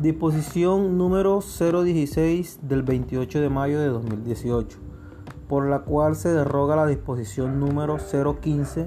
Disposición 0.00 0.96
número 0.96 1.40
016 1.40 2.60
del 2.62 2.84
28 2.84 3.40
de 3.40 3.48
mayo 3.48 3.80
de 3.80 3.88
2018, 3.88 4.78
por 5.48 5.66
la 5.66 5.80
cual 5.80 6.14
se 6.14 6.32
derroga 6.32 6.76
la 6.76 6.86
disposición 6.86 7.58
número 7.58 7.96
015 7.96 8.84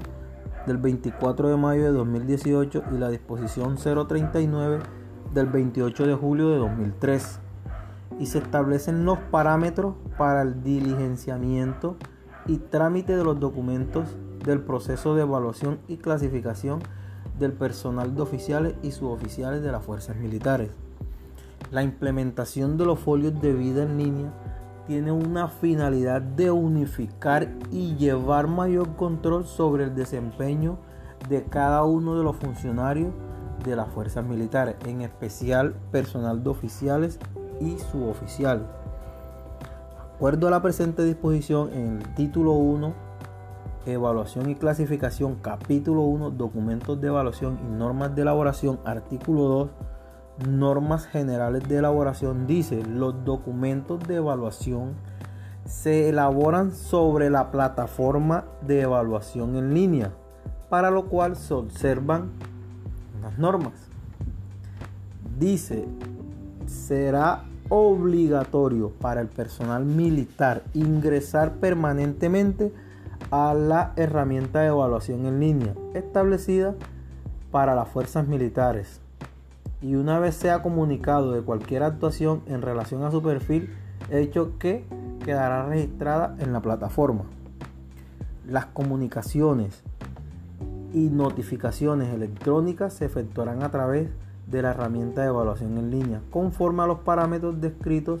del 0.66 0.78
24 0.78 1.50
de 1.50 1.56
mayo 1.58 1.82
de 1.82 1.90
2018 1.90 2.84
y 2.94 2.96
la 2.96 3.10
disposición 3.10 3.76
039 3.76 4.78
del 5.34 5.46
28 5.48 6.06
de 6.06 6.14
julio 6.14 6.48
de 6.48 6.56
2003 6.56 7.40
y 8.18 8.24
se 8.24 8.38
establecen 8.38 9.04
los 9.04 9.18
parámetros 9.18 9.96
para 10.16 10.40
el 10.40 10.62
diligenciamiento 10.62 11.96
y 12.46 12.56
trámite 12.56 13.14
de 13.18 13.24
los 13.24 13.38
documentos 13.38 14.16
del 14.46 14.62
proceso 14.62 15.14
de 15.14 15.24
evaluación 15.24 15.78
y 15.88 15.98
clasificación 15.98 16.80
del 17.38 17.52
personal 17.52 18.14
de 18.14 18.22
oficiales 18.22 18.74
y 18.82 18.92
suboficiales 18.92 19.62
de 19.62 19.72
las 19.72 19.84
fuerzas 19.84 20.16
militares. 20.16 20.70
La 21.72 21.82
implementación 21.82 22.76
de 22.76 22.84
los 22.84 22.98
folios 22.98 23.40
de 23.40 23.54
vida 23.54 23.84
en 23.84 23.96
línea 23.96 24.30
tiene 24.86 25.10
una 25.10 25.48
finalidad 25.48 26.20
de 26.20 26.50
unificar 26.50 27.48
y 27.70 27.96
llevar 27.96 28.46
mayor 28.46 28.94
control 28.94 29.46
sobre 29.46 29.84
el 29.84 29.94
desempeño 29.94 30.76
de 31.30 31.44
cada 31.44 31.82
uno 31.84 32.18
de 32.18 32.24
los 32.24 32.36
funcionarios 32.36 33.14
de 33.64 33.74
las 33.74 33.88
fuerzas 33.88 34.22
militares, 34.22 34.76
en 34.84 35.00
especial 35.00 35.72
personal 35.90 36.44
de 36.44 36.50
oficiales 36.50 37.18
y 37.58 37.78
suboficiales. 37.78 38.66
Acuerdo 40.16 40.48
a 40.48 40.50
la 40.50 40.60
presente 40.60 41.02
disposición 41.04 41.72
en 41.72 42.02
el 42.02 42.14
título 42.14 42.52
1, 42.52 42.92
Evaluación 43.86 44.50
y 44.50 44.56
clasificación, 44.56 45.36
capítulo 45.36 46.02
1, 46.02 46.32
documentos 46.32 47.00
de 47.00 47.08
evaluación 47.08 47.58
y 47.66 47.74
normas 47.74 48.14
de 48.14 48.22
elaboración, 48.22 48.78
artículo 48.84 49.44
2, 49.44 49.70
normas 50.38 51.06
generales 51.06 51.68
de 51.68 51.78
elaboración 51.78 52.46
dice, 52.46 52.82
los 52.84 53.24
documentos 53.24 54.00
de 54.06 54.16
evaluación 54.16 54.94
se 55.64 56.08
elaboran 56.08 56.72
sobre 56.72 57.30
la 57.30 57.50
plataforma 57.50 58.44
de 58.66 58.82
evaluación 58.82 59.56
en 59.56 59.74
línea, 59.74 60.12
para 60.68 60.90
lo 60.90 61.06
cual 61.06 61.36
se 61.36 61.54
observan 61.54 62.30
las 63.22 63.38
normas. 63.38 63.74
Dice, 65.38 65.86
será 66.66 67.44
obligatorio 67.68 68.90
para 68.90 69.20
el 69.20 69.28
personal 69.28 69.84
militar 69.84 70.62
ingresar 70.74 71.52
permanentemente 71.54 72.72
a 73.30 73.54
la 73.54 73.92
herramienta 73.96 74.60
de 74.60 74.68
evaluación 74.68 75.26
en 75.26 75.40
línea 75.40 75.74
establecida 75.94 76.74
para 77.50 77.74
las 77.74 77.88
fuerzas 77.88 78.26
militares 78.26 79.01
y 79.82 79.96
una 79.96 80.20
vez 80.20 80.36
sea 80.36 80.62
comunicado 80.62 81.32
de 81.32 81.42
cualquier 81.42 81.82
actuación 81.82 82.42
en 82.46 82.62
relación 82.62 83.02
a 83.02 83.10
su 83.10 83.20
perfil, 83.20 83.74
hecho 84.10 84.56
que 84.58 84.84
quedará 85.24 85.66
registrada 85.66 86.36
en 86.38 86.52
la 86.52 86.60
plataforma. 86.60 87.24
Las 88.46 88.66
comunicaciones 88.66 89.82
y 90.92 91.08
notificaciones 91.10 92.14
electrónicas 92.14 92.94
se 92.94 93.06
efectuarán 93.06 93.62
a 93.62 93.70
través 93.70 94.08
de 94.46 94.62
la 94.62 94.70
herramienta 94.70 95.22
de 95.22 95.28
evaluación 95.28 95.76
en 95.78 95.90
línea, 95.90 96.20
conforme 96.30 96.82
a 96.82 96.86
los 96.86 97.00
parámetros 97.00 97.60
descritos 97.60 98.20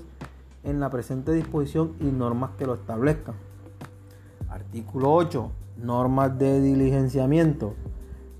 en 0.64 0.80
la 0.80 0.90
presente 0.90 1.32
disposición 1.32 1.92
y 2.00 2.04
normas 2.04 2.50
que 2.58 2.66
lo 2.66 2.74
establezcan. 2.74 3.34
Artículo 4.48 5.12
8. 5.12 5.50
Normas 5.78 6.38
de 6.38 6.60
diligenciamiento 6.60 7.74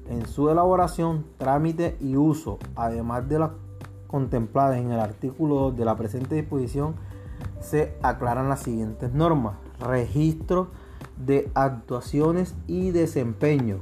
en 0.08 0.26
su 0.26 0.50
elaboración, 0.50 1.24
trámite 1.38 1.96
y 2.00 2.16
uso, 2.16 2.58
además 2.76 3.28
de 3.28 3.38
las 3.38 3.50
contempladas 4.06 4.78
en 4.78 4.92
el 4.92 5.00
artículo 5.00 5.56
2 5.56 5.76
de 5.76 5.84
la 5.84 5.96
presente 5.96 6.34
disposición, 6.34 6.94
se 7.60 7.94
aclaran 8.02 8.48
las 8.48 8.60
siguientes 8.60 9.12
normas. 9.12 9.56
Registro 9.80 10.68
de 11.16 11.50
actuaciones 11.54 12.54
y 12.66 12.90
desempeño. 12.90 13.78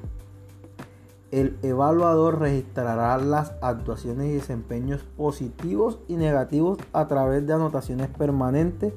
El 1.31 1.59
evaluador 1.63 2.41
registrará 2.41 3.17
las 3.19 3.53
actuaciones 3.61 4.27
y 4.29 4.35
desempeños 4.35 5.05
positivos 5.17 6.01
y 6.09 6.17
negativos 6.17 6.79
a 6.93 7.07
través 7.07 7.47
de 7.47 7.53
anotaciones 7.53 8.09
permanentes 8.09 8.93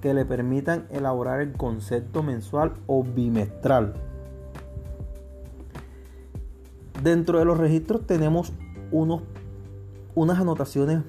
que 0.00 0.12
le 0.12 0.24
permitan 0.24 0.86
elaborar 0.90 1.40
el 1.40 1.52
concepto 1.52 2.22
mensual 2.22 2.74
o 2.86 3.04
bimestral. 3.04 3.94
Dentro 7.06 7.38
de 7.38 7.44
los 7.44 7.56
registros 7.56 8.04
tenemos 8.04 8.52
unos, 8.90 9.22
unas 10.16 10.40
anotaciones 10.40 11.04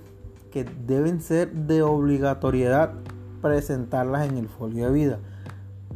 que 0.51 0.63
deben 0.63 1.21
ser 1.21 1.51
de 1.51 1.81
obligatoriedad 1.81 2.93
presentarlas 3.41 4.29
en 4.29 4.37
el 4.37 4.47
folio 4.47 4.85
de 4.85 4.91
vida. 4.91 5.19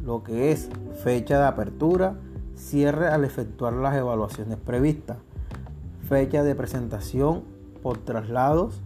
Lo 0.04 0.24
que 0.24 0.50
es 0.50 0.68
fecha 1.04 1.38
de 1.38 1.46
apertura, 1.46 2.16
cierre 2.56 3.06
al 3.06 3.24
efectuar 3.24 3.74
las 3.74 3.94
evaluaciones 3.94 4.58
previstas, 4.58 5.18
fecha 6.08 6.42
de 6.42 6.56
presentación 6.56 7.44
por 7.80 7.98
traslados, 7.98 8.80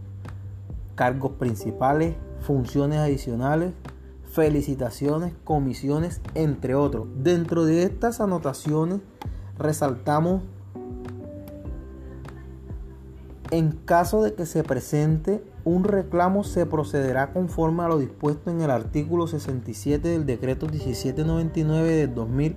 cargos 0.96 1.32
principales, 1.38 2.14
funciones 2.40 2.98
adicionales, 2.98 3.72
felicitaciones, 4.22 5.32
comisiones, 5.44 6.20
entre 6.34 6.74
otros. 6.74 7.06
Dentro 7.16 7.64
de 7.64 7.84
estas 7.84 8.20
anotaciones 8.20 9.00
resaltamos 9.58 10.42
en 13.50 13.72
caso 13.72 14.22
de 14.22 14.34
que 14.34 14.46
se 14.46 14.64
presente 14.64 15.42
un 15.64 15.84
reclamo, 15.84 16.44
se 16.44 16.66
procederá 16.66 17.32
conforme 17.32 17.84
a 17.84 17.88
lo 17.88 17.98
dispuesto 17.98 18.50
en 18.50 18.60
el 18.60 18.70
artículo 18.70 19.26
67 19.26 20.08
del 20.08 20.26
decreto 20.26 20.66
1799 20.66 21.92
del 21.92 22.14
2000 22.14 22.56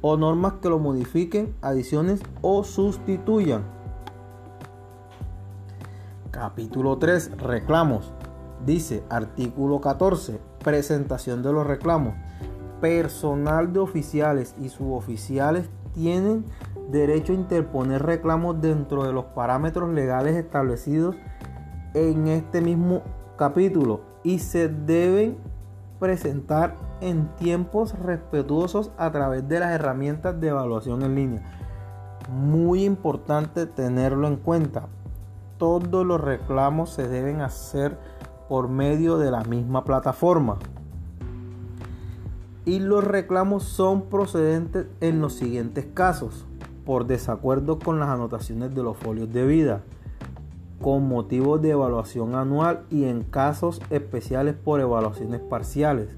o 0.00 0.16
normas 0.16 0.54
que 0.60 0.68
lo 0.68 0.78
modifiquen, 0.78 1.54
adiciones 1.60 2.20
o 2.40 2.64
sustituyan. 2.64 3.64
Capítulo 6.30 6.98
3. 6.98 7.38
Reclamos. 7.38 8.12
Dice 8.64 9.04
artículo 9.10 9.80
14. 9.80 10.40
Presentación 10.62 11.42
de 11.42 11.52
los 11.52 11.66
reclamos. 11.66 12.14
Personal 12.80 13.72
de 13.72 13.78
oficiales 13.80 14.54
y 14.60 14.68
suboficiales 14.68 15.68
tienen 15.94 16.44
derecho 16.90 17.32
a 17.32 17.36
interponer 17.36 18.02
reclamos 18.02 18.60
dentro 18.60 19.04
de 19.04 19.12
los 19.12 19.26
parámetros 19.26 19.90
legales 19.90 20.36
establecidos 20.36 21.16
en 21.94 22.28
este 22.28 22.60
mismo 22.60 23.02
capítulo 23.36 24.00
y 24.22 24.38
se 24.38 24.68
deben 24.68 25.36
presentar 25.98 26.76
en 27.00 27.28
tiempos 27.36 27.98
respetuosos 27.98 28.90
a 28.96 29.10
través 29.10 29.48
de 29.48 29.60
las 29.60 29.72
herramientas 29.72 30.40
de 30.40 30.48
evaluación 30.48 31.02
en 31.02 31.14
línea. 31.14 31.42
Muy 32.30 32.84
importante 32.84 33.66
tenerlo 33.66 34.28
en 34.28 34.36
cuenta. 34.36 34.88
Todos 35.58 36.06
los 36.06 36.20
reclamos 36.20 36.90
se 36.90 37.08
deben 37.08 37.40
hacer 37.40 37.98
por 38.48 38.68
medio 38.68 39.18
de 39.18 39.30
la 39.30 39.44
misma 39.44 39.84
plataforma. 39.84 40.58
Y 42.64 42.78
los 42.78 43.02
reclamos 43.02 43.64
son 43.64 44.02
procedentes 44.02 44.86
en 45.00 45.20
los 45.20 45.34
siguientes 45.34 45.86
casos 45.94 46.46
por 46.84 47.06
desacuerdo 47.06 47.78
con 47.78 48.00
las 48.00 48.08
anotaciones 48.08 48.74
de 48.74 48.82
los 48.82 48.96
folios 48.96 49.32
de 49.32 49.46
vida, 49.46 49.82
con 50.80 51.08
motivos 51.08 51.62
de 51.62 51.70
evaluación 51.70 52.34
anual 52.34 52.84
y 52.90 53.04
en 53.04 53.22
casos 53.22 53.80
especiales 53.90 54.54
por 54.54 54.80
evaluaciones 54.80 55.40
parciales, 55.40 56.08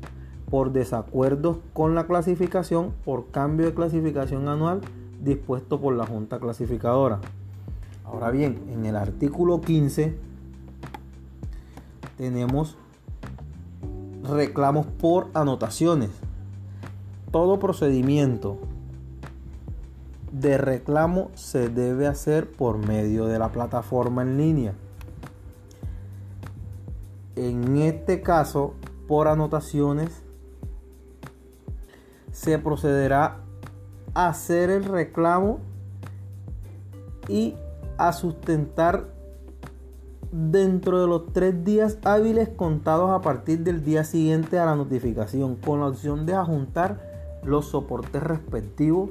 por 0.51 0.73
desacuerdos 0.73 1.59
con 1.73 1.95
la 1.95 2.07
clasificación 2.07 2.93
por 3.05 3.27
cambio 3.27 3.67
de 3.67 3.75
clasificación 3.75 4.49
anual 4.49 4.81
dispuesto 5.23 5.81
por 5.81 5.95
la 5.95 6.07
Junta 6.07 6.39
Clasificadora. 6.39 7.21
Ahora 8.05 8.31
bien, 8.31 8.59
en 8.71 8.87
el 8.87 8.97
artículo 8.97 9.60
15 9.60 10.15
tenemos 12.17 12.77
reclamos 14.22 14.87
por 14.87 15.28
anotaciones. 15.34 16.10
Todo 17.31 17.59
procedimiento 17.59 18.59
de 20.34 20.59
reclamo 20.59 21.31
se 21.34 21.69
debe 21.69 22.09
hacer 22.09 22.51
por 22.51 22.78
medio 22.78 23.27
de 23.27 23.39
la 23.39 23.51
plataforma 23.51 24.22
en 24.22 24.36
línea. 24.36 24.75
En 27.36 27.77
este 27.78 28.21
caso, 28.21 28.75
por 29.07 29.28
anotaciones, 29.28 30.22
se 32.33 32.59
procederá 32.59 33.42
a 34.13 34.28
hacer 34.28 34.71
el 34.71 34.84
reclamo 34.84 35.60
y 37.28 37.54
a 37.97 38.13
sustentar 38.13 39.07
dentro 40.33 41.01
de 41.01 41.07
los 41.07 41.33
tres 41.33 41.63
días 41.63 41.98
hábiles 42.04 42.48
contados 42.48 43.13
a 43.13 43.21
partir 43.21 43.60
del 43.60 43.84
día 43.84 44.03
siguiente 44.03 44.59
a 44.59 44.66
la 44.66 44.75
notificación, 44.75 45.54
con 45.54 45.78
la 45.78 45.86
opción 45.86 46.27
de 46.27 46.34
adjuntar 46.34 47.39
los 47.45 47.66
soportes 47.66 48.21
respectivos 48.21 49.10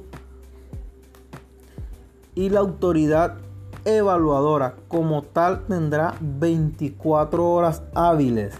y 2.34 2.48
la 2.48 2.60
autoridad 2.60 3.36
evaluadora 3.84 4.76
como 4.88 5.22
tal 5.22 5.66
tendrá 5.66 6.14
24 6.20 7.50
horas 7.50 7.82
hábiles. 7.94 8.54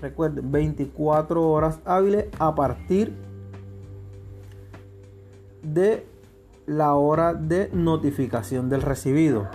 Recuerden, 0.00 0.50
24 0.50 1.50
horas 1.50 1.80
hábiles 1.84 2.26
a 2.38 2.54
partir 2.54 3.14
de 5.62 6.06
la 6.66 6.94
hora 6.94 7.34
de 7.34 7.70
notificación 7.72 8.68
del 8.68 8.82
recibido. 8.82 9.48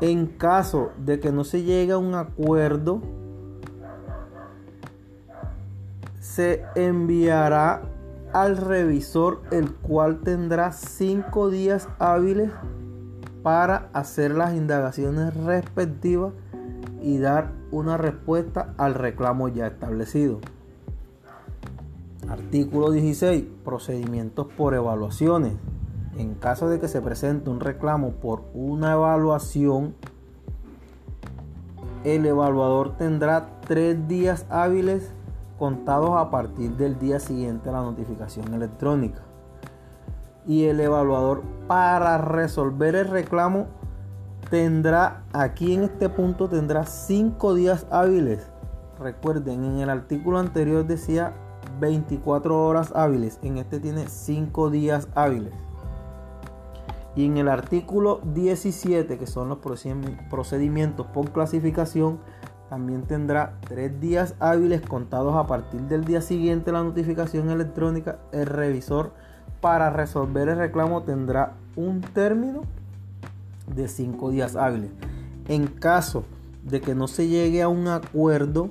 En 0.00 0.26
caso 0.26 0.90
de 0.98 1.18
que 1.18 1.32
no 1.32 1.44
se 1.44 1.62
llegue 1.62 1.92
a 1.92 1.98
un 1.98 2.14
acuerdo, 2.14 3.00
se 6.20 6.64
enviará 6.74 7.82
al 8.34 8.56
revisor 8.56 9.42
el 9.52 9.72
cual 9.72 10.18
tendrá 10.20 10.72
cinco 10.72 11.50
días 11.50 11.88
hábiles 12.00 12.50
para 13.44 13.88
hacer 13.92 14.32
las 14.32 14.54
indagaciones 14.54 15.32
respectivas 15.34 16.32
y 17.00 17.18
dar 17.18 17.52
una 17.70 17.96
respuesta 17.96 18.74
al 18.76 18.94
reclamo 18.94 19.48
ya 19.48 19.68
establecido. 19.68 20.40
Artículo 22.28 22.90
16. 22.90 23.44
Procedimientos 23.64 24.48
por 24.56 24.74
evaluaciones. 24.74 25.52
En 26.18 26.34
caso 26.34 26.68
de 26.68 26.80
que 26.80 26.88
se 26.88 27.00
presente 27.00 27.50
un 27.50 27.60
reclamo 27.60 28.14
por 28.14 28.42
una 28.52 28.94
evaluación, 28.94 29.94
el 32.02 32.26
evaluador 32.26 32.96
tendrá 32.96 33.60
tres 33.60 34.08
días 34.08 34.44
hábiles 34.50 35.12
contados 35.58 36.16
a 36.16 36.30
partir 36.30 36.76
del 36.76 36.98
día 36.98 37.20
siguiente 37.20 37.68
a 37.68 37.72
la 37.72 37.82
notificación 37.82 38.52
electrónica. 38.54 39.22
Y 40.46 40.64
el 40.64 40.80
evaluador 40.80 41.42
para 41.66 42.18
resolver 42.18 42.94
el 42.94 43.08
reclamo 43.08 43.66
tendrá, 44.50 45.24
aquí 45.32 45.74
en 45.74 45.84
este 45.84 46.08
punto 46.08 46.48
tendrá 46.48 46.84
cinco 46.84 47.54
días 47.54 47.86
hábiles. 47.90 48.50
Recuerden, 48.98 49.64
en 49.64 49.78
el 49.78 49.90
artículo 49.90 50.38
anterior 50.38 50.86
decía 50.86 51.34
24 51.80 52.66
horas 52.66 52.92
hábiles, 52.94 53.38
en 53.42 53.58
este 53.58 53.80
tiene 53.80 54.06
5 54.08 54.70
días 54.70 55.08
hábiles. 55.14 55.52
Y 57.16 57.26
en 57.26 57.36
el 57.36 57.48
artículo 57.48 58.20
17, 58.34 59.18
que 59.18 59.26
son 59.26 59.48
los 59.48 59.58
procedimientos 60.30 61.06
por 61.06 61.30
clasificación, 61.30 62.18
también 62.74 63.02
tendrá 63.02 63.52
3 63.68 64.00
días 64.00 64.34
hábiles 64.40 64.80
contados 64.80 65.36
a 65.36 65.46
partir 65.46 65.82
del 65.82 66.04
día 66.04 66.20
siguiente 66.20 66.72
la 66.72 66.82
notificación 66.82 67.48
electrónica. 67.48 68.18
El 68.32 68.46
revisor 68.46 69.12
para 69.60 69.90
resolver 69.90 70.48
el 70.48 70.58
reclamo 70.58 71.04
tendrá 71.04 71.52
un 71.76 72.00
término 72.00 72.62
de 73.72 73.86
5 73.86 74.30
días 74.30 74.56
hábiles. 74.56 74.90
En 75.46 75.68
caso 75.68 76.24
de 76.64 76.80
que 76.80 76.96
no 76.96 77.06
se 77.06 77.28
llegue 77.28 77.62
a 77.62 77.68
un 77.68 77.86
acuerdo, 77.86 78.70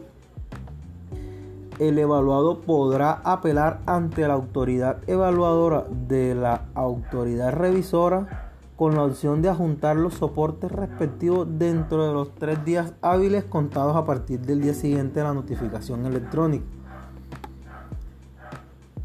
el 1.79 1.97
evaluado 1.97 2.59
podrá 2.59 3.21
apelar 3.23 3.79
ante 3.85 4.27
la 4.27 4.33
autoridad 4.33 4.97
evaluadora 5.07 5.85
de 6.09 6.35
la 6.35 6.65
autoridad 6.73 7.53
revisora 7.53 8.51
con 8.83 8.95
la 8.95 9.05
opción 9.05 9.41
de 9.41 9.47
adjuntar 9.47 9.95
los 9.95 10.15
soportes 10.15 10.69
respectivos 10.69 11.47
dentro 11.57 12.05
de 12.05 12.11
los 12.11 12.35
tres 12.35 12.65
días 12.65 12.91
hábiles 13.01 13.45
contados 13.45 13.95
a 13.95 14.03
partir 14.03 14.41
del 14.41 14.59
día 14.59 14.73
siguiente 14.73 15.21
de 15.21 15.23
la 15.23 15.33
notificación 15.33 16.05
electrónica. 16.05 16.65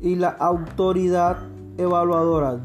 Y 0.01 0.17
la 0.17 0.31
autoridad 0.31 1.37
evaluadora 1.77 2.59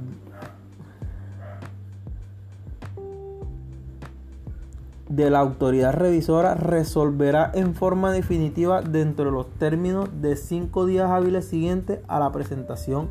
de 5.08 5.30
la 5.30 5.38
autoridad 5.38 5.94
revisora 5.94 6.56
resolverá 6.56 7.52
en 7.54 7.76
forma 7.76 8.12
definitiva 8.12 8.82
dentro 8.82 9.26
de 9.26 9.32
los 9.34 9.52
términos 9.60 10.10
de 10.20 10.36
cinco 10.36 10.88
días 10.88 11.12
hábiles 11.12 11.46
siguientes 11.46 12.00
a 12.08 12.18
la 12.18 12.32
presentación 12.32 13.10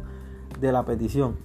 de 0.61 0.73
la 0.73 0.85
petición. 0.85 1.37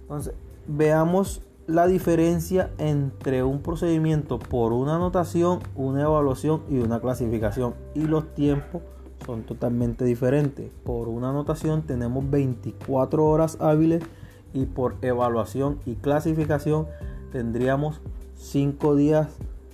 Entonces, 0.00 0.32
veamos 0.66 1.42
la 1.66 1.86
diferencia 1.86 2.70
entre 2.78 3.44
un 3.44 3.60
procedimiento 3.60 4.38
por 4.38 4.72
una 4.72 4.96
anotación, 4.96 5.60
una 5.76 6.02
evaluación 6.02 6.62
y 6.68 6.78
una 6.78 7.00
clasificación. 7.00 7.74
Y 7.94 8.02
los 8.02 8.34
tiempos 8.34 8.82
son 9.24 9.42
totalmente 9.42 10.04
diferentes. 10.04 10.70
Por 10.84 11.08
una 11.08 11.30
anotación 11.30 11.82
tenemos 11.82 12.28
24 12.28 13.24
horas 13.24 13.58
hábiles 13.60 14.02
y 14.52 14.66
por 14.66 14.96
evaluación 15.02 15.78
y 15.86 15.94
clasificación 15.94 16.86
tendríamos 17.30 18.00
5 18.36 18.96
días 18.96 19.28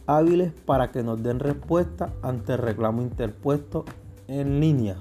hábiles 0.06 0.52
para 0.67 0.90
que 0.90 1.02
nos 1.02 1.23
den 1.23 1.40
respuesta 1.40 2.12
ante 2.23 2.52
el 2.55 2.58
reclamo 2.58 3.02
interpuesto 3.02 3.85
en 4.29 4.61
línea. 4.61 4.99